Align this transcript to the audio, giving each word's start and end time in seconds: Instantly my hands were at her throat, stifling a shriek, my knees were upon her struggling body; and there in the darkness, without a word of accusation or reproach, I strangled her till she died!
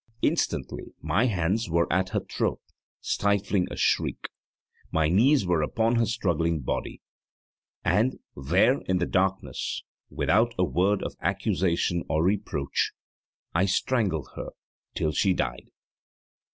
Instantly 0.23 0.95
my 0.99 1.27
hands 1.27 1.69
were 1.69 1.85
at 1.93 2.09
her 2.09 2.21
throat, 2.21 2.59
stifling 3.01 3.67
a 3.69 3.75
shriek, 3.77 4.29
my 4.91 5.09
knees 5.09 5.45
were 5.45 5.61
upon 5.61 5.97
her 5.97 6.07
struggling 6.07 6.59
body; 6.61 7.03
and 7.85 8.17
there 8.35 8.81
in 8.87 8.97
the 8.97 9.05
darkness, 9.05 9.83
without 10.09 10.55
a 10.57 10.63
word 10.63 11.03
of 11.03 11.15
accusation 11.21 12.01
or 12.09 12.23
reproach, 12.23 12.93
I 13.53 13.65
strangled 13.67 14.29
her 14.35 14.53
till 14.95 15.11
she 15.11 15.35
died! 15.35 15.69